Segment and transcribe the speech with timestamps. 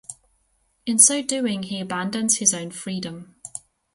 [0.87, 3.35] In so doing, he abandons his own freedom.